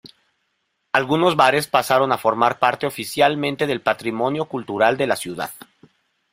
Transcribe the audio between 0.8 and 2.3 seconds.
Algunos bares pasaron a